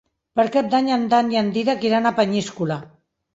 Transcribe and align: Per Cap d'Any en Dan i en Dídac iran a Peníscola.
Per 0.37 0.45
Cap 0.53 0.71
d'Any 0.71 0.89
en 0.95 1.03
Dan 1.11 1.29
i 1.35 1.41
en 1.41 1.51
Dídac 1.59 1.85
iran 1.91 2.09
a 2.09 2.13
Peníscola. 2.23 2.81